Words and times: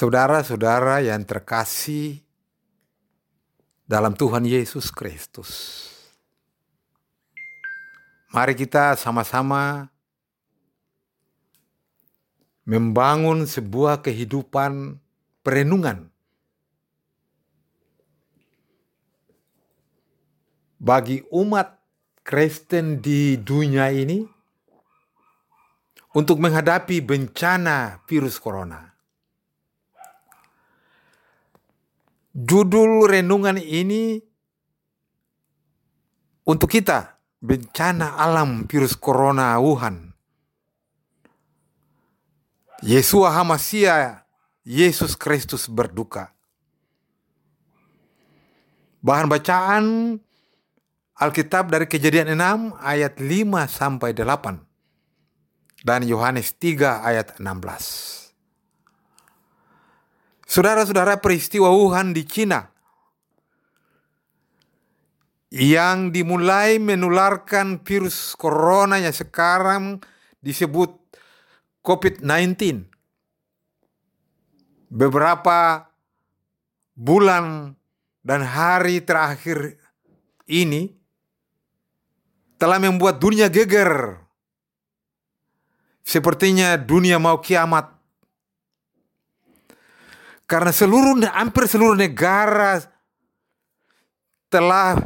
Saudara-saudara 0.00 1.04
yang 1.04 1.20
terkasih 1.28 2.24
dalam 3.84 4.16
Tuhan 4.16 4.48
Yesus 4.48 4.88
Kristus. 4.88 5.84
Mari 8.32 8.56
kita 8.56 8.96
sama-sama 8.96 9.92
membangun 12.64 13.44
sebuah 13.44 14.00
kehidupan 14.00 14.96
perenungan 15.44 16.08
bagi 20.80 21.20
umat 21.28 21.76
Kristen 22.24 23.04
di 23.04 23.36
dunia 23.36 23.92
ini 23.92 24.24
untuk 26.16 26.40
menghadapi 26.40 27.04
bencana 27.04 28.00
virus 28.08 28.40
corona. 28.40 28.89
Judul 32.30 33.10
renungan 33.10 33.58
ini 33.58 34.22
untuk 36.46 36.70
kita 36.70 37.18
bencana 37.42 38.14
alam 38.14 38.70
virus 38.70 38.94
corona 38.94 39.58
Wuhan. 39.58 40.14
Yesua 42.86 43.34
Hamasia, 43.34 44.24
Yesus 44.62 45.18
Kristus 45.18 45.66
berduka. 45.66 46.32
Bahan 49.02 49.26
bacaan 49.28 49.84
Alkitab 51.18 51.68
dari 51.68 51.84
Kejadian 51.84 52.36
6 52.36 52.78
ayat 52.80 53.20
5 53.20 53.68
sampai 53.68 54.14
8 54.16 55.84
dan 55.84 56.00
Yohanes 56.04 56.56
3 56.56 57.04
ayat 57.04 57.36
16. 57.40 58.19
Saudara-saudara 60.50 61.22
peristiwa 61.22 61.70
Wuhan 61.70 62.10
di 62.10 62.26
Cina 62.26 62.66
yang 65.54 66.10
dimulai 66.10 66.82
menularkan 66.82 67.86
virus 67.86 68.34
corona 68.34 68.98
yang 68.98 69.14
sekarang 69.14 70.02
disebut 70.42 70.90
COVID-19. 71.86 72.82
Beberapa 74.90 75.86
bulan 76.98 77.78
dan 78.26 78.42
hari 78.42 79.06
terakhir 79.06 79.78
ini 80.50 80.90
telah 82.58 82.82
membuat 82.82 83.22
dunia 83.22 83.46
geger. 83.46 84.18
Sepertinya 86.02 86.74
dunia 86.74 87.22
mau 87.22 87.38
kiamat 87.38 87.99
karena 90.50 90.74
seluruh 90.74 91.14
hampir 91.30 91.70
seluruh 91.70 91.94
negara 91.94 92.82
telah 94.50 94.98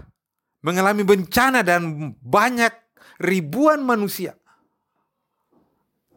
mengalami 0.65 1.05
bencana 1.05 1.61
dan 1.61 2.17
banyak 2.25 2.73
ribuan 3.21 3.85
manusia 3.85 4.33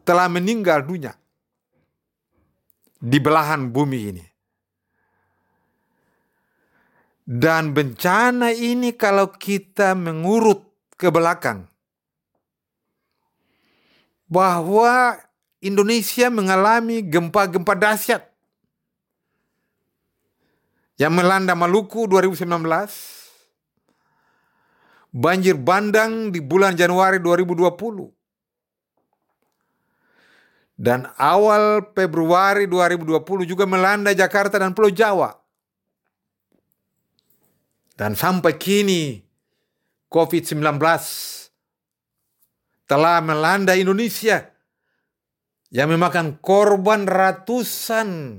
telah 0.08 0.32
meninggal 0.32 0.88
dunia 0.88 1.12
di 3.04 3.20
belahan 3.20 3.68
bumi 3.68 4.00
ini. 4.16 4.26
Dan 7.28 7.76
bencana 7.76 8.56
ini 8.56 8.96
kalau 8.96 9.36
kita 9.36 9.92
mengurut 9.92 10.64
ke 10.96 11.12
belakang 11.12 11.68
bahwa 14.32 15.20
Indonesia 15.60 16.32
mengalami 16.32 17.04
gempa-gempa 17.04 17.76
dahsyat 17.76 18.27
yang 20.98 21.14
melanda 21.14 21.54
Maluku 21.54 22.10
2019, 22.10 22.46
banjir 25.14 25.56
bandang 25.58 26.34
di 26.34 26.42
bulan 26.42 26.74
Januari 26.74 27.22
2020, 27.22 28.10
dan 30.78 31.10
awal 31.18 31.94
Februari 31.94 32.70
2020 32.70 33.50
juga 33.50 33.66
melanda 33.66 34.14
Jakarta 34.14 34.62
dan 34.62 34.78
Pulau 34.78 34.94
Jawa. 34.94 35.34
Dan 37.98 38.14
sampai 38.14 38.62
kini 38.62 39.26
COVID-19 40.14 40.78
telah 42.86 43.18
melanda 43.26 43.74
Indonesia 43.74 44.54
yang 45.74 45.90
memakan 45.90 46.38
korban 46.38 47.10
ratusan 47.10 48.38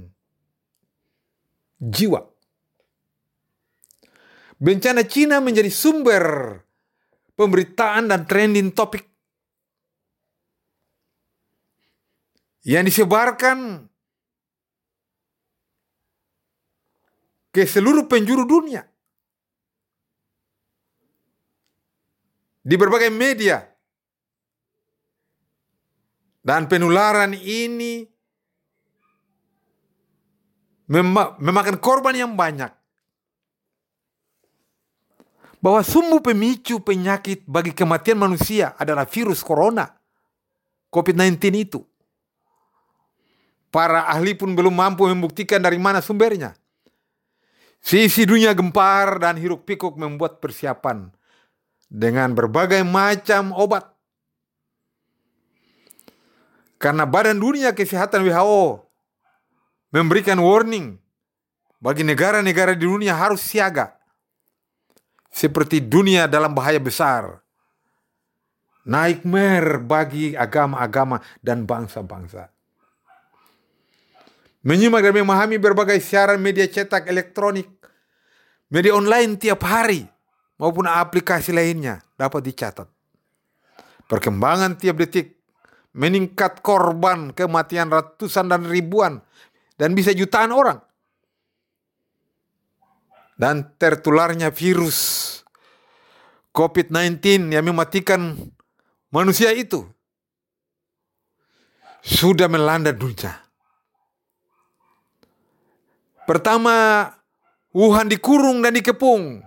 jiwa. 1.82 2.38
Bencana 4.58 5.06
Cina 5.06 5.38
menjadi 5.38 5.70
sumber 5.70 6.58
pemberitaan 7.38 8.10
dan 8.10 8.26
trending 8.26 8.74
topik 8.74 9.06
yang 12.66 12.82
disebarkan 12.82 13.86
ke 17.54 17.62
seluruh 17.62 18.10
penjuru 18.10 18.42
dunia. 18.42 18.82
Di 22.66 22.75
berbagai 22.76 23.08
media. 23.14 23.62
Dan 26.44 26.64
penularan 26.64 27.36
ini 27.36 28.08
memakan 30.88 31.76
korban 31.76 32.16
yang 32.16 32.32
banyak 32.40 32.78
bahwa 35.58 35.82
sumber 35.82 36.22
pemicu 36.22 36.78
penyakit 36.78 37.42
bagi 37.46 37.74
kematian 37.74 38.19
manusia 38.19 38.74
adalah 38.78 39.06
virus 39.06 39.42
corona, 39.42 39.91
COVID-19 40.94 41.38
itu. 41.58 41.80
Para 43.69 44.08
ahli 44.08 44.32
pun 44.32 44.56
belum 44.56 44.72
mampu 44.72 45.04
membuktikan 45.04 45.60
dari 45.60 45.76
mana 45.76 46.00
sumbernya. 46.00 46.56
Sisi 47.78 48.24
dunia 48.24 48.56
gempar 48.56 49.20
dan 49.20 49.36
hiruk 49.36 49.69
pikuk 49.69 49.94
membuat 50.00 50.41
persiapan 50.41 51.12
dengan 51.86 52.32
berbagai 52.32 52.80
macam 52.82 53.52
obat. 53.54 53.86
Karena 56.78 57.04
Badan 57.04 57.42
Dunia 57.42 57.75
Kesehatan 57.75 58.22
WHO 58.22 58.86
memberikan 59.90 60.38
warning 60.38 60.96
bagi 61.82 62.06
negara-negara 62.06 62.78
di 62.78 62.86
dunia 62.86 63.19
harus 63.19 63.42
siaga 63.42 63.97
seperti 65.33 65.84
dunia 65.84 66.27
dalam 66.27 66.53
bahaya 66.56 66.81
besar. 66.81 67.41
Nightmare 68.89 69.84
bagi 69.84 70.33
agama-agama 70.33 71.21
dan 71.44 71.69
bangsa-bangsa. 71.69 72.49
Menyimak 74.65 75.05
dan 75.05 75.15
memahami 75.15 75.61
berbagai 75.61 76.00
siaran 76.00 76.41
media 76.41 76.65
cetak 76.65 77.05
elektronik, 77.05 77.69
media 78.72 78.97
online 78.97 79.37
tiap 79.37 79.61
hari, 79.62 80.09
maupun 80.56 80.88
aplikasi 80.88 81.53
lainnya 81.53 82.00
dapat 82.17 82.49
dicatat. 82.49 82.88
Perkembangan 84.09 84.81
tiap 84.81 84.97
detik 84.97 85.37
meningkat 85.93 86.65
korban 86.65 87.31
kematian 87.37 87.93
ratusan 87.93 88.49
dan 88.49 88.65
ribuan 88.65 89.21
dan 89.77 89.93
bisa 89.93 90.17
jutaan 90.17 90.50
orang 90.50 90.81
dan 93.38 93.71
tertularnya 93.78 94.50
virus 94.50 95.25
COVID-19 96.50 97.54
yang 97.54 97.71
mematikan 97.71 98.34
manusia 99.15 99.54
itu 99.54 99.87
sudah 102.02 102.50
melanda 102.50 102.90
dunia. 102.90 103.38
Pertama, 106.26 107.08
Wuhan 107.73 108.11
dikurung 108.11 108.61
dan 108.61 108.75
dikepung 108.75 109.40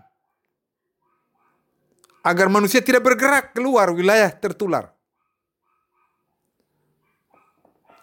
agar 2.21 2.47
manusia 2.47 2.79
tidak 2.79 3.03
bergerak 3.03 3.51
keluar 3.51 3.91
wilayah 3.91 4.31
tertular. 4.31 4.93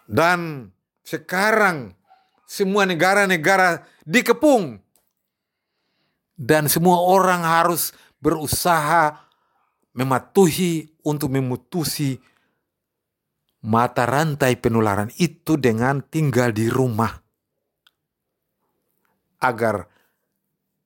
Dan 0.05 0.69
sekarang 1.01 1.97
semua 2.45 2.85
negara-negara 2.85 3.85
dikepung 4.03 4.81
dan 6.39 6.71
semua 6.71 7.03
orang 7.03 7.43
harus 7.43 7.91
berusaha 8.23 9.27
mematuhi 9.91 10.87
untuk 11.03 11.35
memutusi 11.35 12.15
mata 13.59 14.07
rantai 14.07 14.55
penularan 14.55 15.11
itu 15.19 15.59
dengan 15.59 15.99
tinggal 15.99 16.55
di 16.55 16.71
rumah. 16.71 17.11
Agar 19.43 19.83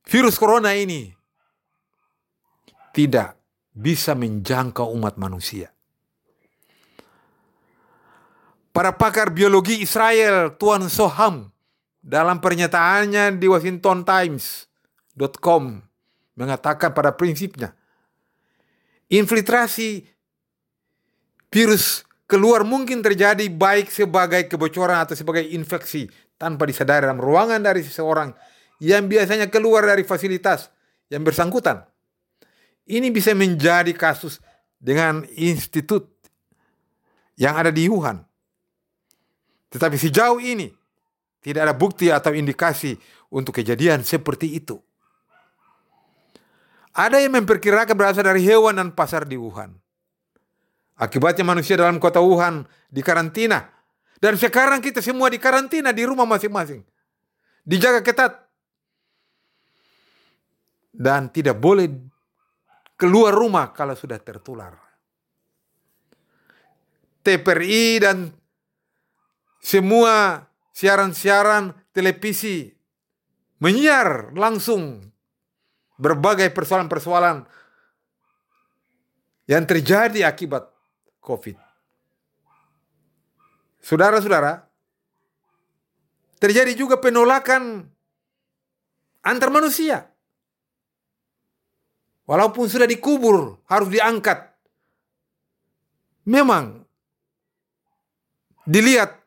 virus 0.10 0.42
corona 0.42 0.74
ini 0.74 1.14
tidak 2.90 3.38
bisa 3.74 4.18
menjangkau 4.18 4.90
umat 4.98 5.22
manusia. 5.22 5.70
Para 8.74 8.90
pakar 8.98 9.30
biologi 9.30 9.86
Israel, 9.86 10.58
Tuan 10.58 10.90
Soham, 10.90 11.54
dalam 12.02 12.42
pernyataannya 12.42 13.38
di 13.38 13.46
Washington 13.46 14.02
Times.com 15.14 15.82
mengatakan 16.34 16.90
pada 16.98 17.14
prinsipnya 17.14 17.78
infiltrasi 19.14 20.02
virus 21.54 22.02
keluar 22.26 22.66
mungkin 22.66 23.06
terjadi 23.06 23.46
baik 23.46 23.94
sebagai 23.94 24.50
kebocoran 24.50 25.06
atau 25.06 25.14
sebagai 25.14 25.46
infeksi 25.54 26.10
tanpa 26.42 26.66
disadari 26.66 27.06
dalam 27.06 27.22
ruangan 27.22 27.62
dari 27.62 27.86
seseorang 27.86 28.34
yang 28.82 29.06
biasanya 29.06 29.54
keluar 29.54 29.86
dari 29.86 30.02
fasilitas 30.02 30.74
yang 31.14 31.22
bersangkutan. 31.22 31.86
Ini 32.90 33.14
bisa 33.14 33.38
menjadi 33.38 33.94
kasus 33.94 34.42
dengan 34.82 35.22
institut 35.38 36.10
yang 37.38 37.54
ada 37.54 37.70
di 37.70 37.86
Wuhan. 37.86 38.18
Tetapi 39.70 39.96
sejauh 39.96 40.42
ini 40.42 40.74
tidak 41.40 41.70
ada 41.70 41.76
bukti 41.78 42.10
atau 42.10 42.34
indikasi 42.34 42.98
untuk 43.30 43.62
kejadian 43.62 44.02
seperti 44.02 44.58
itu. 44.58 44.82
Ada 46.94 47.26
yang 47.26 47.34
memperkirakan 47.42 47.98
berasal 47.98 48.22
dari 48.22 48.46
hewan 48.46 48.78
dan 48.78 48.94
pasar 48.94 49.26
di 49.26 49.34
Wuhan. 49.34 49.74
Akibatnya 50.94 51.42
manusia 51.42 51.74
dalam 51.74 51.98
kota 51.98 52.22
Wuhan 52.22 52.70
di 52.94 53.02
karantina. 53.02 53.66
Dan 54.22 54.38
sekarang 54.38 54.80
kita 54.80 55.02
semua 55.02 55.28
di 55.34 55.42
karantina 55.42 55.90
di 55.90 56.06
rumah 56.06 56.30
masing-masing. 56.30 56.86
Dijaga 57.66 58.06
ketat. 58.06 58.46
Dan 60.94 61.34
tidak 61.34 61.58
boleh 61.58 61.90
keluar 62.94 63.34
rumah 63.34 63.74
kalau 63.74 63.98
sudah 63.98 64.22
tertular. 64.22 64.78
TPRI 67.26 68.04
dan 68.04 68.30
semua 69.64 70.46
siaran-siaran 70.76 71.72
televisi 71.96 72.70
menyiar 73.64 74.36
langsung 74.36 75.13
berbagai 76.04 76.52
persoalan-persoalan 76.52 77.48
yang 79.48 79.64
terjadi 79.64 80.28
akibat 80.28 80.68
COVID. 81.24 81.56
Saudara-saudara, 83.80 84.68
terjadi 86.40 86.76
juga 86.76 87.00
penolakan 87.00 87.88
antar 89.24 89.48
manusia. 89.48 90.12
Walaupun 92.24 92.72
sudah 92.72 92.88
dikubur, 92.88 93.60
harus 93.68 93.92
diangkat. 93.92 94.52
Memang 96.24 96.88
dilihat 98.64 99.20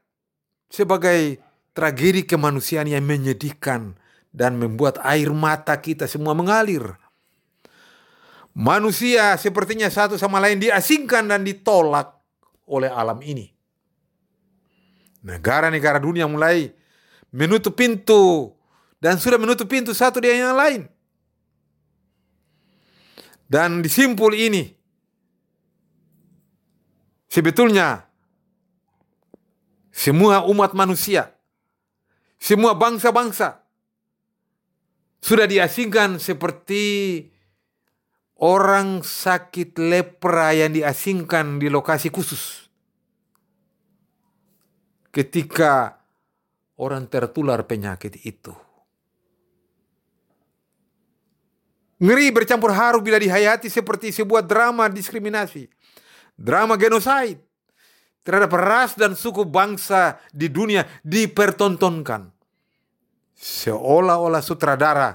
sebagai 0.73 1.37
tragedi 1.76 2.25
kemanusiaan 2.25 2.88
yang 2.88 3.05
menyedihkan 3.05 4.00
dan 4.37 4.61
membuat 4.61 5.00
air 5.00 5.33
mata 5.33 5.73
kita 5.81 6.05
semua 6.05 6.37
mengalir. 6.37 6.85
Manusia 8.53 9.33
sepertinya 9.41 9.88
satu 9.88 10.21
sama 10.21 10.37
lain 10.44 10.61
diasingkan 10.61 11.25
dan 11.25 11.41
ditolak 11.41 12.12
oleh 12.69 12.93
alam 12.93 13.25
ini. 13.25 13.49
Negara-negara 15.25 15.97
dunia 15.97 16.29
mulai 16.29 16.69
menutup 17.33 17.81
pintu 17.81 18.53
dan 19.00 19.17
sudah 19.17 19.41
menutup 19.41 19.65
pintu 19.73 19.97
satu 19.97 20.21
dengan 20.21 20.53
yang 20.53 20.56
lain. 20.56 20.83
Dan 23.49 23.81
disimpul 23.81 24.37
ini 24.37 24.73
sebetulnya 27.29 28.05
semua 29.93 30.44
umat 30.49 30.73
manusia, 30.77 31.33
semua 32.41 32.75
bangsa-bangsa 32.77 33.65
sudah 35.26 35.50
diasingkan 35.50 36.23
seperti 36.23 37.19
orang 38.38 39.02
sakit 39.02 39.75
lepra 39.75 40.55
yang 40.55 40.70
diasingkan 40.70 41.58
di 41.58 41.67
lokasi 41.67 42.14
khusus. 42.14 42.70
Ketika 45.11 45.99
orang 46.78 47.11
tertular 47.11 47.67
penyakit 47.67 48.23
itu. 48.23 48.55
Ngeri 51.96 52.28
bercampur 52.31 52.76
haru 52.76 53.00
bila 53.00 53.17
dihayati 53.17 53.67
seperti 53.73 54.12
sebuah 54.12 54.46
drama 54.46 54.87
diskriminasi. 54.87 55.67
Drama 56.37 56.76
genosida 56.76 57.40
terhadap 58.20 58.52
ras 58.52 58.93
dan 58.94 59.17
suku 59.17 59.49
bangsa 59.49 60.20
di 60.31 60.52
dunia 60.52 60.84
dipertontonkan. 61.00 62.36
Seolah-olah 63.37 64.41
sutradara 64.41 65.12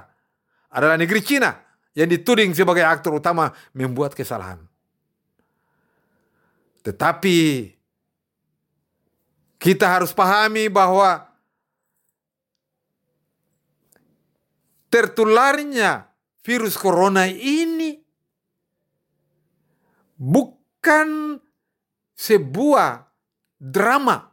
adalah 0.70 0.94
negeri 0.94 1.20
Cina 1.20 1.50
yang 1.92 2.08
dituding 2.08 2.54
sebagai 2.56 2.86
aktor 2.86 3.18
utama 3.18 3.50
membuat 3.74 4.16
kesalahan. 4.16 4.62
Tetapi 6.82 7.38
kita 9.62 9.86
harus 9.86 10.10
pahami 10.10 10.66
bahwa 10.66 11.30
tertularnya 14.90 16.10
virus 16.42 16.74
corona 16.74 17.30
ini 17.30 18.02
bukan 20.18 21.38
sebuah 22.18 23.06
drama. 23.62 24.31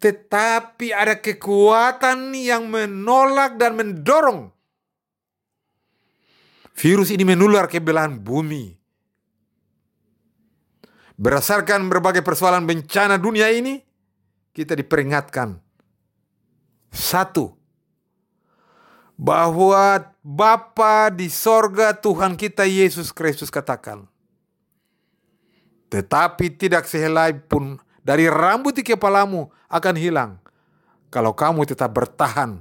Tetapi 0.00 0.96
ada 0.96 1.20
kekuatan 1.20 2.32
yang 2.32 2.72
menolak 2.72 3.60
dan 3.60 3.76
mendorong. 3.76 4.48
Virus 6.72 7.12
ini 7.12 7.28
menular 7.28 7.68
ke 7.68 7.76
belahan 7.76 8.16
bumi. 8.16 8.80
Berdasarkan 11.20 11.84
berbagai 11.92 12.24
persoalan 12.24 12.64
bencana 12.64 13.20
dunia 13.20 13.52
ini, 13.52 13.76
kita 14.56 14.72
diperingatkan. 14.72 15.60
Satu, 16.88 17.60
bahwa 19.20 20.16
Bapa 20.24 21.12
di 21.12 21.28
sorga 21.28 21.92
Tuhan 21.92 22.40
kita 22.40 22.64
Yesus 22.64 23.12
Kristus 23.12 23.52
katakan, 23.52 24.08
tetapi 25.92 26.56
tidak 26.56 26.88
sehelai 26.88 27.36
pun 27.36 27.76
dari 28.10 28.26
rambut 28.26 28.74
di 28.74 28.82
kepalamu 28.82 29.46
akan 29.70 29.94
hilang. 29.94 30.42
Kalau 31.14 31.30
kamu 31.30 31.62
tetap 31.62 31.94
bertahan. 31.94 32.58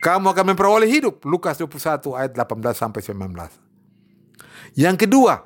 Kamu 0.00 0.32
akan 0.32 0.56
memperoleh 0.56 0.88
hidup. 0.88 1.28
Lukas 1.28 1.60
21 1.60 2.16
ayat 2.16 2.32
18 2.32 2.72
sampai 2.72 3.04
19. 3.04 4.80
Yang 4.80 4.96
kedua, 5.04 5.44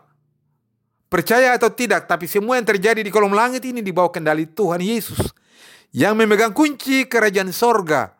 percaya 1.10 1.58
atau 1.58 1.74
tidak, 1.74 2.06
tapi 2.06 2.30
semua 2.30 2.54
yang 2.54 2.62
terjadi 2.62 3.02
di 3.02 3.10
kolom 3.10 3.34
langit 3.34 3.66
ini 3.66 3.82
di 3.82 3.90
bawah 3.90 4.14
kendali 4.14 4.46
Tuhan 4.46 4.78
Yesus 4.78 5.34
yang 5.90 6.14
memegang 6.14 6.54
kunci 6.54 7.10
kerajaan 7.10 7.50
sorga 7.50 8.14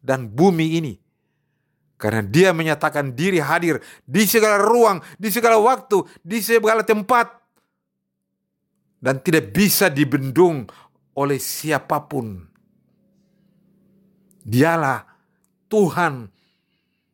dan 0.00 0.24
bumi 0.24 0.80
ini. 0.80 0.94
Karena 2.00 2.24
dia 2.24 2.56
menyatakan 2.56 3.12
diri 3.12 3.44
hadir 3.44 3.76
di 4.08 4.24
segala 4.24 4.56
ruang, 4.56 5.04
di 5.20 5.28
segala 5.28 5.60
waktu, 5.60 6.00
di 6.24 6.40
segala 6.40 6.80
tempat 6.80 7.43
dan 9.04 9.20
tidak 9.20 9.52
bisa 9.52 9.92
dibendung 9.92 10.64
oleh 11.12 11.36
siapa 11.36 12.08
pun. 12.08 12.40
Dialah 14.40 15.04
Tuhan 15.68 16.32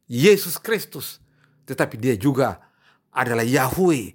Yesus 0.07 0.55
Kristus, 0.63 1.19
tetapi 1.67 1.99
dia 1.99 2.15
juga 2.15 2.63
adalah 3.11 3.43
Yahweh 3.43 4.15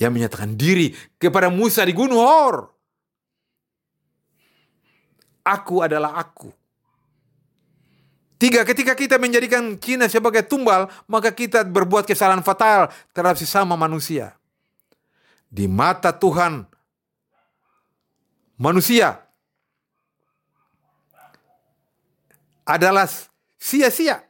yang 0.00 0.16
menyatakan 0.16 0.56
diri 0.56 0.96
kepada 1.20 1.52
Musa 1.52 1.84
di 1.84 1.92
Gunung 1.92 2.24
Hor. 2.24 2.72
Aku 5.44 5.84
adalah 5.84 6.16
aku. 6.16 6.48
Tiga, 8.40 8.64
ketika 8.64 8.96
kita 8.96 9.20
menjadikan 9.20 9.76
Cina 9.76 10.08
sebagai 10.08 10.48
tumbal, 10.48 10.88
maka 11.04 11.28
kita 11.28 11.60
berbuat 11.60 12.08
kesalahan 12.08 12.40
fatal 12.40 12.88
terhadap 13.12 13.36
sesama 13.36 13.76
manusia 13.76 14.39
di 15.50 15.66
mata 15.66 16.14
Tuhan 16.14 16.62
manusia 18.54 19.18
adalah 22.62 23.10
sia-sia. 23.58 24.22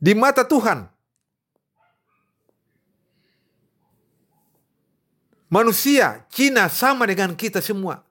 Di 0.00 0.12
mata 0.16 0.44
Tuhan 0.44 0.84
manusia 5.48 6.24
Cina 6.28 6.68
sama 6.68 7.08
dengan 7.08 7.32
kita 7.36 7.60
semua 7.64 8.04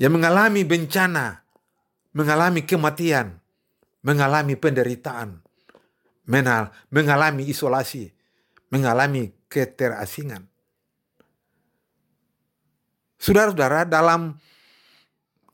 yang 0.00 0.16
mengalami 0.16 0.64
bencana, 0.64 1.44
mengalami 2.16 2.64
kematian, 2.64 3.36
mengalami 4.00 4.56
penderitaan 4.56 5.44
mengalami 6.88 7.50
isolasi, 7.50 8.14
mengalami 8.70 9.34
keterasingan. 9.50 10.46
Saudara-saudara, 13.20 13.84
dalam 13.84 14.38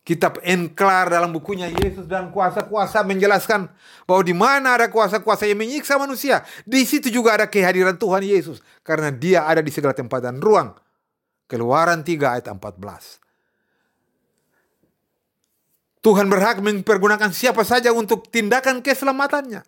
kitab 0.07 0.39
Enklar 0.47 1.11
dalam 1.11 1.35
bukunya 1.35 1.67
Yesus 1.67 2.07
dan 2.07 2.31
kuasa-kuasa 2.31 3.03
menjelaskan 3.03 3.67
bahwa 4.07 4.23
di 4.23 4.31
mana 4.31 4.79
ada 4.79 4.87
kuasa-kuasa 4.87 5.51
yang 5.51 5.59
menyiksa 5.59 5.99
manusia, 5.99 6.47
di 6.63 6.87
situ 6.87 7.11
juga 7.11 7.35
ada 7.35 7.51
kehadiran 7.51 7.99
Tuhan 7.99 8.23
Yesus 8.23 8.63
karena 8.87 9.11
Dia 9.11 9.51
ada 9.51 9.59
di 9.59 9.75
segala 9.75 9.99
tempat 9.99 10.23
dan 10.23 10.39
ruang. 10.39 10.79
Keluaran 11.51 12.07
3 12.07 12.39
ayat 12.39 12.47
14. 12.47 13.19
Tuhan 16.03 16.27
berhak 16.31 16.63
mempergunakan 16.63 17.35
siapa 17.35 17.67
saja 17.67 17.91
untuk 17.91 18.31
tindakan 18.31 18.79
keselamatannya. 18.79 19.67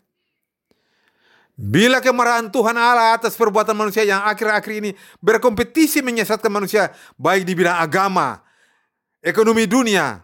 Bila 1.58 1.98
kemarahan 1.98 2.54
Tuhan 2.54 2.78
Allah 2.78 3.18
atas 3.18 3.34
perbuatan 3.34 3.74
manusia 3.74 4.06
yang 4.06 4.22
akhir-akhir 4.22 4.72
ini 4.78 4.94
berkompetisi 5.18 6.06
menyesatkan 6.06 6.54
manusia 6.54 6.94
baik 7.18 7.42
di 7.42 7.58
bidang 7.58 7.82
agama, 7.82 8.38
ekonomi 9.18 9.66
dunia, 9.66 10.22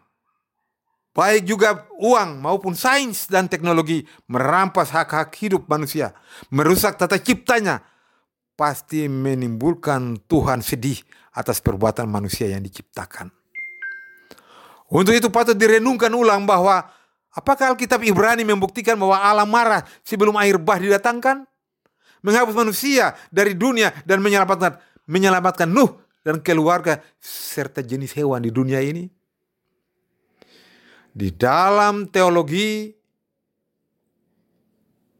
baik 1.10 1.42
juga 1.42 1.90
uang 1.98 2.38
maupun 2.38 2.78
sains 2.78 3.26
dan 3.26 3.50
teknologi 3.50 4.06
merampas 4.30 4.94
hak-hak 4.94 5.34
hidup 5.42 5.66
manusia, 5.66 6.14
merusak 6.54 6.94
tata 6.94 7.18
ciptanya, 7.18 7.82
pasti 8.54 9.10
menimbulkan 9.10 10.22
Tuhan 10.30 10.62
sedih 10.62 11.02
atas 11.34 11.58
perbuatan 11.58 12.06
manusia 12.06 12.46
yang 12.46 12.62
diciptakan. 12.62 13.26
Untuk 14.86 15.10
itu 15.10 15.26
patut 15.34 15.58
direnungkan 15.58 16.14
ulang 16.14 16.46
bahwa 16.46 16.93
apakah 17.34 17.74
Alkitab 17.74 18.00
Ibrani 18.06 18.46
membuktikan 18.46 18.96
bahwa 18.96 19.18
Allah 19.18 19.46
marah 19.46 19.82
sebelum 20.06 20.34
air 20.40 20.56
bah 20.56 20.78
didatangkan? 20.78 21.44
Menghapus 22.24 22.56
manusia 22.56 23.12
dari 23.28 23.52
dunia 23.52 23.92
dan 24.08 24.24
menyelamatkan 24.24 24.80
menyelamatkan 25.04 25.68
Nuh 25.68 26.00
dan 26.24 26.40
keluarga 26.40 27.04
serta 27.20 27.84
jenis 27.84 28.16
hewan 28.16 28.40
di 28.40 28.48
dunia 28.48 28.80
ini? 28.80 29.12
di 31.14 31.30
dalam 31.30 32.10
teologi 32.10 32.90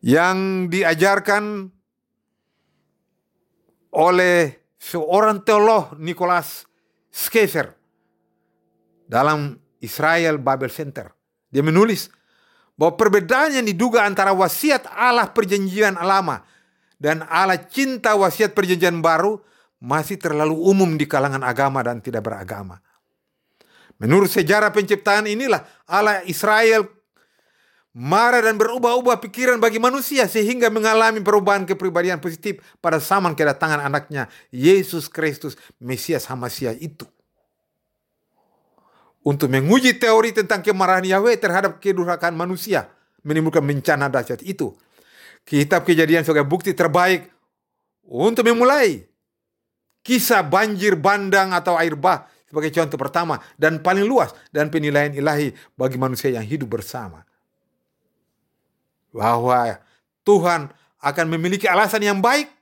yang 0.03 0.67
diajarkan 0.67 1.71
oleh 3.95 4.59
seorang 4.75 5.47
teolog 5.47 5.95
Nicholas 6.03 6.67
Schaeffer 7.15 7.71
dalam 9.07 9.55
Israel 9.79 10.43
Bible 10.43 10.75
Center. 10.75 11.14
Dia 11.55 11.63
menulis 11.63 12.11
bahwa 12.75 12.99
perbedaan 12.99 13.55
yang 13.55 13.67
diduga 13.71 14.03
antara 14.03 14.35
wasiat 14.35 14.91
Allah 14.91 15.31
perjanjian 15.31 15.95
lama 15.95 16.43
dan 16.99 17.23
Allah 17.31 17.63
cinta 17.71 18.19
wasiat 18.19 18.59
perjanjian 18.59 18.99
baru 18.99 19.39
masih 19.79 20.19
terlalu 20.19 20.59
umum 20.59 20.99
di 20.99 21.07
kalangan 21.07 21.47
agama 21.47 21.79
dan 21.87 22.03
tidak 22.03 22.27
beragama. 22.27 22.83
Menurut 24.03 24.27
sejarah 24.27 24.75
penciptaan 24.75 25.31
inilah 25.31 25.63
Allah 25.87 26.27
Israel 26.27 26.91
marah 27.95 28.43
dan 28.43 28.59
berubah-ubah 28.59 29.23
pikiran 29.23 29.63
bagi 29.63 29.79
manusia 29.79 30.27
sehingga 30.27 30.67
mengalami 30.67 31.23
perubahan 31.23 31.63
kepribadian 31.63 32.19
positif 32.19 32.59
pada 32.83 32.99
zaman 32.99 33.39
kedatangan 33.39 33.79
anaknya 33.79 34.27
Yesus 34.51 35.07
Kristus 35.07 35.55
Mesias 35.79 36.27
Hamasia 36.27 36.75
itu. 36.75 37.07
Untuk 39.25 39.49
menguji 39.49 39.97
teori 39.97 40.37
tentang 40.37 40.61
kemarahan 40.61 41.05
Yahweh 41.05 41.41
terhadap 41.41 41.81
kedurhakaan 41.81 42.37
manusia 42.37 42.93
menimbulkan 43.25 43.65
bencana 43.65 44.13
dahsyat 44.13 44.45
itu. 44.45 44.77
Kitab 45.49 45.89
kejadian 45.89 46.25
sebagai 46.25 46.45
bukti 46.45 46.77
terbaik 46.77 47.33
untuk 48.05 48.45
memulai 48.45 49.05
kisah 50.05 50.45
banjir 50.45 51.01
bandang 51.01 51.57
atau 51.57 51.81
air 51.81 51.97
bah 51.97 52.29
sebagai 52.45 52.69
contoh 52.77 53.01
pertama 53.01 53.41
dan 53.57 53.81
paling 53.81 54.05
luas 54.05 54.37
dan 54.53 54.69
penilaian 54.69 55.11
ilahi 55.11 55.57
bagi 55.75 55.97
manusia 55.97 56.29
yang 56.29 56.45
hidup 56.45 56.77
bersama. 56.77 57.25
Bahwa 59.09 59.81
Tuhan 60.21 60.69
akan 61.01 61.27
memiliki 61.33 61.65
alasan 61.65 62.05
yang 62.05 62.21
baik 62.21 62.53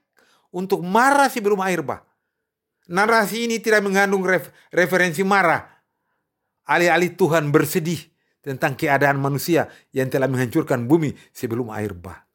untuk 0.55 0.83
marah 0.87 1.27
sebelum 1.27 1.59
air 1.67 1.83
bah. 1.83 2.07
Narasi 2.87 3.47
ini 3.47 3.63
tidak 3.63 3.83
mengandung 3.83 4.27
ref, 4.27 4.51
referensi 4.75 5.23
marah. 5.23 5.72
Alih-alih 6.67 7.19
Tuhan 7.19 7.51
bersedih 7.51 7.99
tentang 8.43 8.75
keadaan 8.75 9.19
manusia 9.23 9.71
yang 9.95 10.11
telah 10.11 10.27
menghancurkan 10.27 10.87
bumi 10.87 11.15
sebelum 11.31 11.71
air 11.75 11.95
bah. 11.95 12.27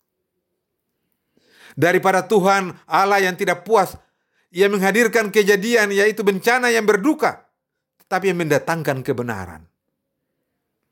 Daripada 1.78 2.26
Tuhan 2.26 2.74
Allah 2.90 3.22
yang 3.22 3.38
tidak 3.38 3.62
puas, 3.62 3.94
ia 4.50 4.66
menghadirkan 4.72 5.30
kejadian 5.30 5.94
yaitu 5.94 6.26
bencana 6.26 6.74
yang 6.74 6.88
berduka 6.88 7.46
tapi 8.08 8.32
yang 8.32 8.40
mendatangkan 8.40 9.04
kebenaran. 9.04 9.68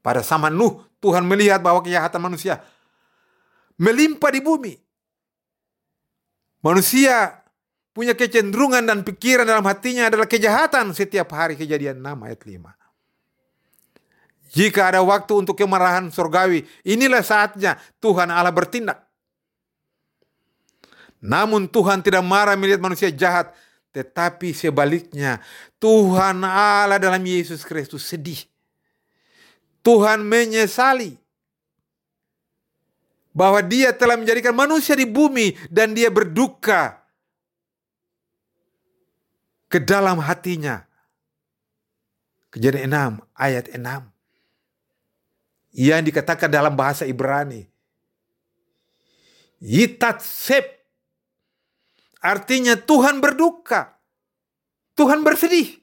Pada 0.03 0.21
zaman 0.21 0.53
Nuh, 0.53 0.85
Tuhan 1.01 1.25
melihat 1.25 1.63
bahwa 1.63 1.81
kejahatan 1.81 2.21
manusia 2.21 2.61
melimpah 3.81 4.29
di 4.29 4.41
bumi. 4.43 4.75
Manusia 6.61 7.41
punya 7.95 8.13
kecenderungan 8.13 8.85
dan 8.85 9.01
pikiran 9.01 9.47
dalam 9.47 9.65
hatinya 9.65 10.11
adalah 10.11 10.27
kejahatan 10.29 10.91
setiap 10.93 11.31
hari 11.33 11.55
kejadian 11.57 12.03
6 12.03 12.25
ayat 12.27 12.41
5. 12.43 12.84
Jika 14.53 14.93
ada 14.93 15.01
waktu 15.01 15.33
untuk 15.41 15.57
kemarahan 15.57 16.11
surgawi, 16.13 16.67
inilah 16.85 17.25
saatnya 17.25 17.81
Tuhan 17.97 18.29
Allah 18.29 18.53
bertindak. 18.53 19.01
Namun 21.25 21.65
Tuhan 21.65 22.05
tidak 22.05 22.21
marah 22.21 22.53
melihat 22.53 22.77
manusia 22.77 23.09
jahat, 23.09 23.49
tetapi 23.89 24.53
sebaliknya, 24.53 25.41
Tuhan 25.81 26.45
Allah 26.45 27.01
dalam 27.01 27.23
Yesus 27.25 27.65
Kristus 27.65 28.05
sedih. 28.05 28.45
Tuhan 29.81 30.21
menyesali 30.25 31.17
bahwa 33.35 33.59
dia 33.59 33.91
telah 33.91 34.15
menjadikan 34.15 34.55
manusia 34.55 34.95
di 34.95 35.03
bumi 35.03 35.53
dan 35.67 35.91
dia 35.91 36.07
berduka 36.07 37.03
ke 39.67 39.83
dalam 39.83 40.23
hatinya. 40.23 40.87
Kejadian 42.49 43.19
6 43.19 43.35
ayat 43.35 43.67
6. 43.75 44.14
Yang 45.75 46.15
dikatakan 46.15 46.47
dalam 46.47 46.79
bahasa 46.79 47.03
Ibrani. 47.03 47.67
Yitat 49.59 50.23
sep 50.23 50.75
Artinya 52.25 52.73
Tuhan 52.73 53.21
berduka. 53.21 54.01
Tuhan 54.97 55.21
bersedih. 55.21 55.77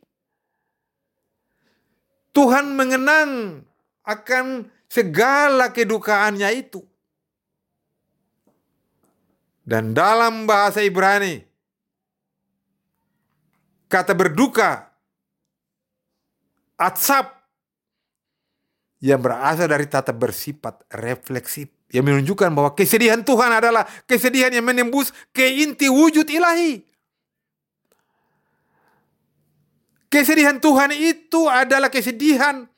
Tuhan 2.34 2.74
mengenang 2.74 3.62
akan 4.02 4.66
segala 4.90 5.70
kedukaannya 5.70 6.50
itu. 6.58 6.82
Dan 9.62 9.94
dalam 9.94 10.42
bahasa 10.42 10.82
Ibrani, 10.82 11.38
kata 13.86 14.10
berduka, 14.10 14.90
atsap, 16.74 17.41
yang 19.02 19.18
berasal 19.18 19.66
dari 19.66 19.90
tata 19.90 20.14
bersifat 20.14 20.86
refleksif 20.94 21.66
yang 21.90 22.06
menunjukkan 22.06 22.54
bahwa 22.54 22.70
kesedihan 22.78 23.20
Tuhan 23.20 23.50
adalah 23.50 23.82
kesedihan 24.06 24.54
yang 24.54 24.62
menembus 24.62 25.10
ke 25.34 25.42
inti 25.42 25.90
wujud 25.90 26.24
ilahi. 26.30 26.86
Kesedihan 30.06 30.62
Tuhan 30.62 30.94
itu 30.94 31.50
adalah 31.50 31.90
kesedihan 31.90 32.70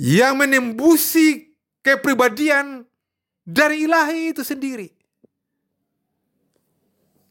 yang 0.00 0.32
menembusi 0.32 1.52
kepribadian 1.84 2.88
dari 3.44 3.84
ilahi 3.84 4.32
itu 4.32 4.40
sendiri. 4.40 4.88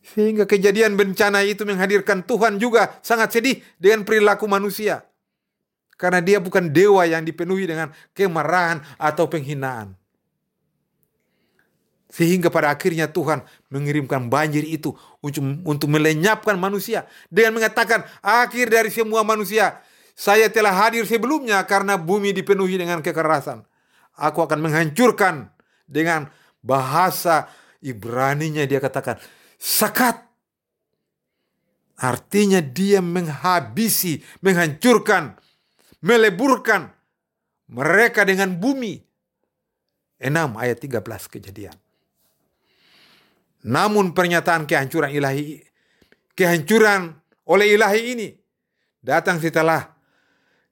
Sehingga 0.05 0.45
kejadian 0.45 0.93
bencana 0.93 1.41
itu 1.41 1.65
menghadirkan 1.65 2.21
Tuhan 2.25 2.61
juga 2.61 2.99
sangat 3.01 3.33
sedih 3.33 3.57
dengan 3.81 4.05
perilaku 4.05 4.45
manusia. 4.45 5.08
Karena 5.99 6.23
dia 6.23 6.39
bukan 6.39 6.71
dewa 6.71 7.03
yang 7.03 7.27
dipenuhi 7.27 7.67
dengan 7.67 7.91
kemarahan 8.15 8.79
atau 8.95 9.27
penghinaan. 9.27 9.99
Sehingga 12.09 12.47
pada 12.49 12.71
akhirnya 12.71 13.11
Tuhan 13.11 13.43
mengirimkan 13.69 14.31
banjir 14.31 14.63
itu 14.65 14.95
untuk, 15.19 15.43
untuk 15.67 15.91
melenyapkan 15.91 16.55
manusia. 16.55 17.03
Dengan 17.27 17.59
mengatakan 17.59 18.07
akhir 18.23 18.71
dari 18.71 18.89
semua 18.89 19.27
manusia. 19.27 19.83
Saya 20.15 20.47
telah 20.47 20.71
hadir 20.71 21.03
sebelumnya 21.03 21.59
karena 21.67 21.99
bumi 21.99 22.31
dipenuhi 22.31 22.79
dengan 22.79 23.03
kekerasan. 23.03 23.67
Aku 24.15 24.39
akan 24.43 24.59
menghancurkan 24.59 25.51
dengan 25.87 26.27
bahasa 26.63 27.47
Ibraninya 27.79 28.67
dia 28.67 28.83
katakan. 28.83 29.19
Sakat. 29.55 30.27
Artinya 31.99 32.63
dia 32.63 33.03
menghabisi, 33.03 34.23
menghancurkan 34.39 35.35
meleburkan 36.03 36.91
mereka 37.69 38.25
dengan 38.25 38.55
bumi. 38.55 38.99
6 40.19 40.35
ayat 40.59 40.77
13 40.83 40.99
kejadian. 41.31 41.77
Namun 43.63 44.11
pernyataan 44.11 44.67
kehancuran 44.67 45.11
ilahi, 45.11 45.63
kehancuran 46.35 47.15
oleh 47.47 47.75
ilahi 47.75 48.01
ini 48.15 48.27
datang 48.99 49.39
setelah 49.39 49.95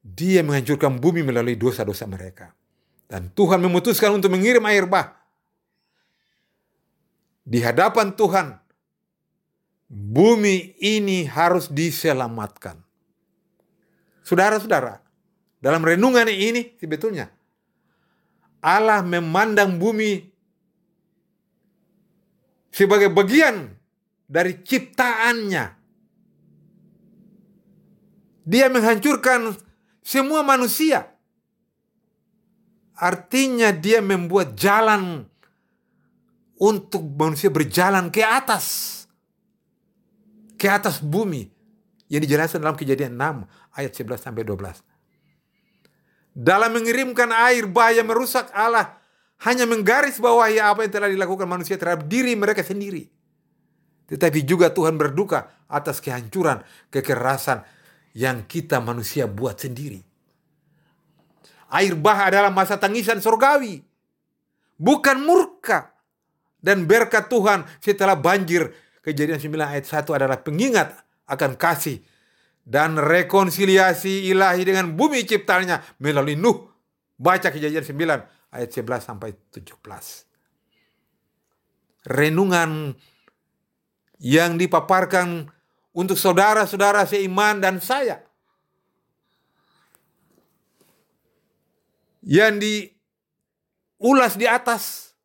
dia 0.04 0.44
menghancurkan 0.44 1.00
bumi 1.00 1.24
melalui 1.24 1.56
dosa-dosa 1.56 2.08
mereka. 2.08 2.52
Dan 3.08 3.32
Tuhan 3.32 3.64
memutuskan 3.64 4.12
untuk 4.16 4.36
mengirim 4.36 4.64
air 4.68 4.84
bah. 4.84 5.16
Di 7.48 7.64
hadapan 7.64 8.12
Tuhan, 8.12 8.60
bumi 9.88 10.76
ini 10.84 11.24
harus 11.24 11.72
diselamatkan. 11.72 12.84
Saudara-saudara, 14.28 15.07
dalam 15.68 15.84
renungan 15.84 16.32
ini 16.32 16.80
sebetulnya 16.80 17.28
Allah 18.64 19.04
memandang 19.04 19.76
bumi 19.76 20.24
sebagai 22.72 23.12
bagian 23.12 23.74
dari 24.28 24.60
ciptaannya. 24.62 25.66
Dia 28.48 28.72
menghancurkan 28.72 29.60
semua 30.00 30.40
manusia. 30.40 31.12
Artinya 32.98 33.76
dia 33.76 34.00
membuat 34.02 34.56
jalan 34.56 35.28
untuk 36.58 37.06
manusia 37.14 37.52
berjalan 37.52 38.08
ke 38.10 38.24
atas. 38.24 38.96
Ke 40.56 40.72
atas 40.72 41.04
bumi. 41.04 41.52
Yang 42.08 42.22
dijelaskan 42.24 42.64
dalam 42.64 42.80
kejadian 42.80 43.20
6 43.20 43.76
ayat 43.76 43.92
11 43.92 44.24
sampai 44.24 44.48
12. 44.48 44.97
Dalam 46.38 46.70
mengirimkan 46.78 47.34
air 47.34 47.66
bahaya 47.66 48.06
merusak 48.06 48.54
Allah 48.54 49.02
hanya 49.42 49.66
menggaris 49.66 50.22
bawahi 50.22 50.62
apa 50.62 50.86
yang 50.86 50.94
telah 50.94 51.10
dilakukan 51.10 51.50
manusia 51.50 51.82
terhadap 51.82 52.06
diri 52.06 52.38
mereka 52.38 52.62
sendiri. 52.62 53.10
Tetapi 54.06 54.46
juga 54.46 54.70
Tuhan 54.70 55.02
berduka 55.02 55.50
atas 55.66 55.98
kehancuran, 55.98 56.62
kekerasan 56.94 57.66
yang 58.14 58.46
kita 58.46 58.78
manusia 58.78 59.26
buat 59.26 59.58
sendiri. 59.58 60.06
Air 61.74 61.98
bah 61.98 62.30
adalah 62.30 62.54
masa 62.54 62.78
tangisan 62.78 63.18
surgawi. 63.18 63.82
Bukan 64.78 65.18
murka. 65.26 65.90
Dan 66.62 66.86
berkat 66.86 67.34
Tuhan 67.34 67.66
setelah 67.82 68.14
banjir. 68.14 68.72
Kejadian 69.02 69.42
9 69.42 69.74
ayat 69.74 69.86
1 69.90 70.06
adalah 70.14 70.38
pengingat 70.46 70.94
akan 71.26 71.58
kasih 71.58 72.02
dan 72.68 73.00
rekonsiliasi 73.00 74.28
ilahi 74.28 74.68
dengan 74.68 74.92
bumi 74.92 75.24
ciptanya 75.24 75.80
melalui 76.04 76.36
Nuh. 76.36 76.68
Baca 77.16 77.48
kejadian 77.48 77.82
9 77.82 78.52
ayat 78.52 78.70
11 78.70 79.08
sampai 79.08 79.32
17. 79.56 79.72
Renungan 82.12 82.92
yang 84.20 84.60
dipaparkan 84.60 85.48
untuk 85.96 86.20
saudara-saudara 86.20 87.08
seiman 87.08 87.64
dan 87.64 87.80
saya. 87.80 88.22
Yang 92.22 92.54
diulas 92.62 94.36
di 94.36 94.44
atas. 94.46 95.16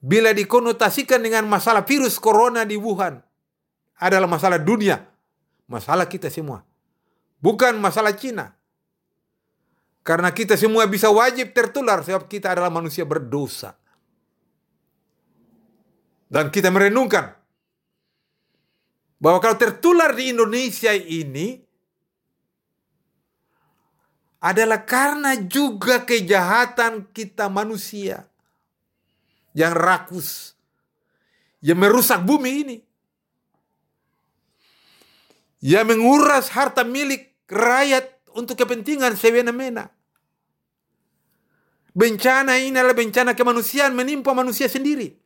Bila 0.00 0.32
dikonotasikan 0.32 1.20
dengan 1.20 1.48
masalah 1.48 1.84
virus 1.84 2.20
corona 2.20 2.64
di 2.68 2.76
Wuhan. 2.76 3.20
Adalah 4.00 4.28
masalah 4.28 4.56
dunia. 4.56 5.09
Masalah 5.70 6.10
kita 6.10 6.26
semua. 6.26 6.66
Bukan 7.38 7.78
masalah 7.78 8.10
Cina. 8.18 8.58
Karena 10.02 10.34
kita 10.34 10.58
semua 10.58 10.90
bisa 10.90 11.06
wajib 11.14 11.54
tertular 11.54 12.02
sebab 12.02 12.26
kita 12.26 12.50
adalah 12.50 12.74
manusia 12.74 13.06
berdosa. 13.06 13.78
Dan 16.26 16.50
kita 16.50 16.74
merenungkan 16.74 17.38
bahwa 19.22 19.38
kalau 19.38 19.54
tertular 19.54 20.10
di 20.10 20.34
Indonesia 20.34 20.90
ini 20.90 21.62
adalah 24.40 24.82
karena 24.82 25.36
juga 25.36 26.02
kejahatan 26.02 27.12
kita 27.12 27.46
manusia 27.52 28.24
yang 29.52 29.76
rakus, 29.76 30.56
yang 31.60 31.76
merusak 31.76 32.24
bumi 32.24 32.50
ini, 32.64 32.76
yang 35.60 35.88
menguras 35.88 36.48
harta 36.52 36.84
milik 36.84 37.36
rakyat 37.48 38.08
untuk 38.32 38.56
kepentingan 38.56 39.16
semena-mena. 39.16 39.92
Bencana 41.90 42.56
ini 42.56 42.76
adalah 42.76 42.96
bencana 42.96 43.34
kemanusiaan 43.36 43.92
menimpa 43.92 44.32
manusia 44.32 44.70
sendiri. 44.70 45.18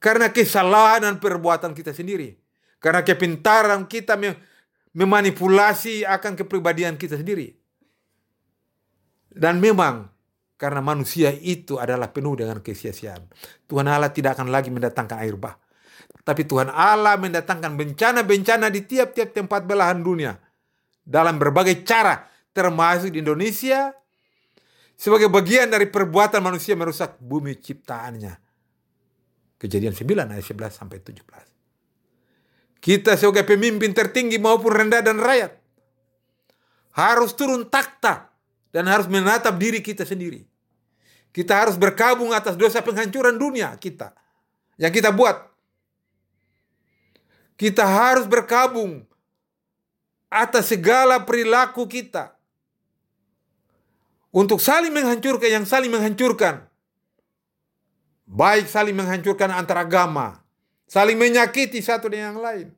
Karena 0.00 0.32
kesalahan 0.32 1.04
dan 1.04 1.16
perbuatan 1.20 1.76
kita 1.76 1.92
sendiri. 1.92 2.36
Karena 2.80 3.04
kepintaran 3.04 3.84
kita 3.84 4.16
memanipulasi 4.96 6.08
akan 6.08 6.32
kepribadian 6.40 6.96
kita 6.96 7.20
sendiri. 7.20 7.52
Dan 9.30 9.60
memang 9.60 10.08
karena 10.60 10.84
manusia 10.84 11.32
itu 11.32 11.80
adalah 11.80 12.12
penuh 12.12 12.36
dengan 12.36 12.60
kesia-siaan. 12.60 13.24
Tuhan 13.64 13.88
Allah 13.88 14.12
tidak 14.12 14.36
akan 14.36 14.52
lagi 14.52 14.68
mendatangkan 14.68 15.16
air 15.24 15.36
bah. 15.36 15.56
Tapi 16.20 16.44
Tuhan 16.44 16.70
Allah 16.70 17.16
mendatangkan 17.16 17.74
bencana-bencana 17.74 18.68
di 18.68 18.84
tiap-tiap 18.84 19.34
tempat 19.34 19.64
belahan 19.66 20.04
dunia 20.04 20.36
dalam 21.00 21.40
berbagai 21.40 21.82
cara, 21.82 22.28
termasuk 22.54 23.16
di 23.16 23.24
Indonesia, 23.24 23.90
sebagai 24.94 25.32
bagian 25.32 25.72
dari 25.72 25.88
perbuatan 25.88 26.44
manusia 26.44 26.76
merusak 26.76 27.16
bumi 27.18 27.56
ciptaannya. 27.56 28.36
Kejadian 29.60 29.92
9 29.92 30.32
ayat 30.32 30.44
11 30.44 30.72
sampai 30.72 31.00
17. 31.00 31.20
Kita 32.80 33.12
sebagai 33.18 33.44
pemimpin 33.44 33.92
tertinggi 33.92 34.40
maupun 34.40 34.72
rendah 34.72 35.04
dan 35.04 35.20
rakyat 35.20 35.52
harus 36.96 37.36
turun 37.36 37.68
takta 37.68 38.32
dan 38.72 38.88
harus 38.88 39.06
menatap 39.06 39.58
diri 39.60 39.84
kita 39.84 40.08
sendiri. 40.08 40.46
Kita 41.30 41.62
harus 41.62 41.78
berkabung 41.78 42.34
atas 42.34 42.58
dosa 42.58 42.82
penghancuran 42.82 43.38
dunia 43.38 43.70
kita 43.78 44.16
yang 44.80 44.90
kita 44.90 45.12
buat. 45.14 45.49
Kita 47.60 47.84
harus 47.84 48.24
berkabung 48.24 49.04
atas 50.32 50.72
segala 50.72 51.20
perilaku 51.28 51.84
kita. 51.84 52.32
Untuk 54.32 54.64
saling 54.64 54.88
menghancurkan 54.88 55.60
yang 55.60 55.66
saling 55.68 55.92
menghancurkan. 55.92 56.64
Baik 58.24 58.64
saling 58.64 58.96
menghancurkan 58.96 59.52
antar 59.52 59.84
agama. 59.84 60.40
Saling 60.88 61.20
menyakiti 61.20 61.84
satu 61.84 62.08
dengan 62.08 62.32
yang 62.32 62.40
lain. 62.40 62.68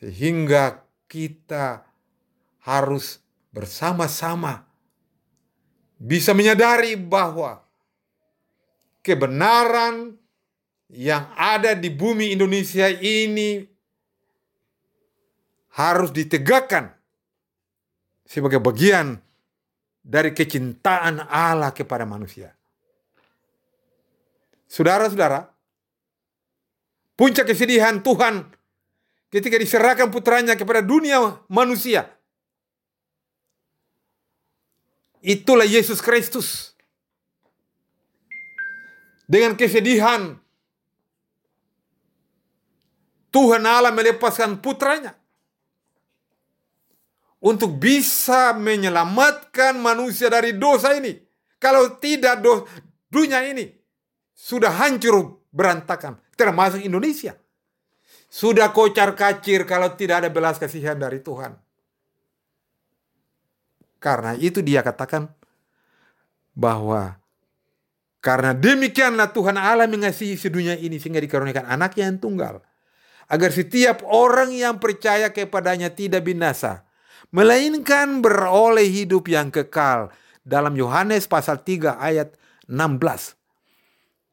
Sehingga 0.00 0.80
kita 1.04 1.84
harus 2.64 3.20
bersama-sama 3.52 4.64
bisa 6.00 6.32
menyadari 6.32 6.96
bahwa 6.96 7.60
kebenaran 9.04 10.19
yang 10.90 11.30
ada 11.38 11.78
di 11.78 11.86
bumi 11.86 12.34
Indonesia 12.34 12.90
ini 12.90 13.62
harus 15.78 16.10
ditegakkan 16.10 16.90
sebagai 18.26 18.58
bagian 18.58 19.18
dari 20.02 20.34
kecintaan 20.34 21.22
Allah 21.30 21.70
kepada 21.70 22.02
manusia. 22.02 22.50
Saudara-saudara, 24.70 25.50
puncak 27.14 27.46
kesedihan 27.46 28.02
Tuhan 28.02 28.50
ketika 29.30 29.58
diserahkan 29.58 30.10
putranya 30.10 30.58
kepada 30.58 30.82
dunia 30.82 31.42
manusia. 31.46 32.10
Itulah 35.22 35.66
Yesus 35.66 36.02
Kristus. 36.02 36.74
Dengan 39.30 39.54
kesedihan 39.54 40.42
Tuhan 43.30 43.62
Allah 43.62 43.94
melepaskan 43.94 44.58
putranya 44.58 45.14
untuk 47.40 47.80
bisa 47.80 48.52
menyelamatkan 48.52 49.80
manusia 49.80 50.28
dari 50.28 50.54
dosa 50.54 50.92
ini. 50.92 51.16
Kalau 51.56 51.96
tidak 52.00 52.40
do, 52.44 52.64
dunia 53.08 53.44
ini 53.46 53.68
sudah 54.36 54.72
hancur 54.82 55.44
berantakan, 55.52 56.20
termasuk 56.36 56.84
Indonesia. 56.84 57.36
Sudah 58.30 58.70
kocar 58.70 59.18
kacir 59.18 59.66
kalau 59.66 59.90
tidak 59.98 60.22
ada 60.22 60.30
belas 60.30 60.54
kasihan 60.56 60.94
dari 60.94 61.18
Tuhan. 61.18 61.58
Karena 64.00 64.32
itu 64.38 64.62
dia 64.62 64.80
katakan 64.80 65.28
bahwa 66.54 67.18
karena 68.22 68.54
demikianlah 68.56 69.34
Tuhan 69.34 69.58
Allah 69.58 69.90
mengasihi 69.90 70.38
sedunia 70.38 70.78
ini 70.78 70.96
sehingga 70.96 71.20
dikaruniakan 71.20 71.66
anak 71.68 71.98
yang 71.98 72.16
tunggal. 72.16 72.62
Agar 73.30 73.54
setiap 73.54 74.02
orang 74.10 74.50
yang 74.50 74.82
percaya 74.82 75.30
kepadanya 75.30 75.94
tidak 75.94 76.26
binasa, 76.26 76.82
melainkan 77.30 78.18
beroleh 78.18 78.90
hidup 78.90 79.30
yang 79.30 79.54
kekal. 79.54 80.10
Dalam 80.42 80.74
Yohanes 80.74 81.30
pasal 81.30 81.62
3 81.62 81.94
ayat 81.94 82.34
16. 82.66 83.38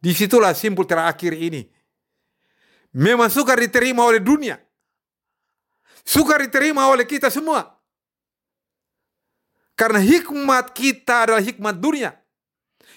Di 0.02 0.12
situlah 0.18 0.58
simpul 0.58 0.90
terakhir 0.90 1.38
ini. 1.38 1.70
Memang 2.98 3.30
sukar 3.30 3.62
diterima 3.62 4.02
oleh 4.02 4.18
dunia. 4.18 4.58
Suka 6.02 6.42
diterima 6.42 6.90
oleh 6.90 7.06
kita 7.06 7.30
semua. 7.30 7.78
Karena 9.78 10.02
hikmat 10.02 10.74
kita 10.74 11.30
adalah 11.30 11.44
hikmat 11.44 11.78
dunia. 11.78 12.18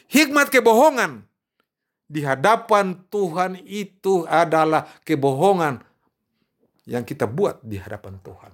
Hikmat 0.09 0.49
kebohongan 0.49 1.29
di 2.11 2.25
hadapan 2.25 2.97
Tuhan 3.13 3.61
itu 3.69 4.25
adalah 4.25 4.89
kebohongan 5.05 5.90
yang 6.91 7.07
kita 7.07 7.31
buat 7.31 7.63
di 7.63 7.79
hadapan 7.79 8.19
Tuhan. 8.19 8.51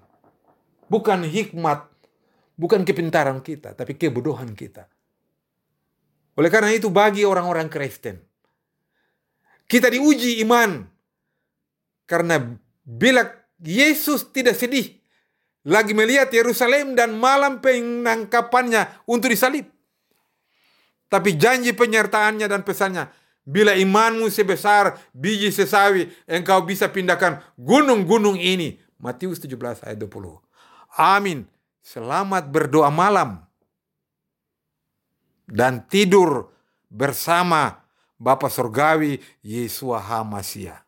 Bukan 0.92 1.24
hikmat, 1.24 1.88
bukan 2.60 2.84
kepintaran 2.84 3.40
kita, 3.40 3.72
tapi 3.72 3.96
kebodohan 3.96 4.52
kita. 4.52 4.84
Oleh 6.36 6.52
karena 6.52 6.76
itu 6.76 6.92
bagi 6.92 7.24
orang-orang 7.24 7.72
Kristen, 7.72 8.20
kita 9.64 9.88
diuji 9.88 10.44
iman. 10.44 10.84
Karena 12.04 12.38
bila 12.84 13.24
Yesus 13.58 14.30
tidak 14.30 14.54
sedih 14.54 14.94
lagi 15.66 15.96
melihat 15.96 16.30
Yerusalem 16.30 16.94
dan 16.94 17.16
malam 17.18 17.58
penangkapannya 17.58 19.08
untuk 19.10 19.32
disalib. 19.32 19.66
Tapi 21.10 21.34
janji 21.34 21.74
penyertaannya 21.74 22.46
dan 22.46 22.62
pesannya, 22.62 23.10
bila 23.46 23.78
imanmu 23.78 24.26
sebesar 24.26 24.98
biji 25.14 25.54
sesawi, 25.54 26.10
engkau 26.26 26.66
bisa 26.66 26.90
pindahkan 26.90 27.38
gunung-gunung 27.54 28.34
ini. 28.34 28.82
Matius 28.98 29.38
17 29.38 29.86
ayat 29.86 29.98
20. 30.02 30.42
Amin. 30.98 31.46
Selamat 31.78 32.50
berdoa 32.50 32.90
malam. 32.90 33.46
Dan 35.46 35.86
tidur 35.86 36.50
bersama 36.90 37.86
Bapa 38.18 38.50
Surgawi 38.50 39.22
Yesua 39.46 40.02
HaMasiah. 40.02 40.85